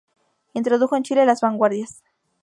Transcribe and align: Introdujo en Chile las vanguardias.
Introdujo 0.55 0.95
en 0.95 1.03
Chile 1.03 1.27
las 1.27 1.41
vanguardias. 1.41 2.01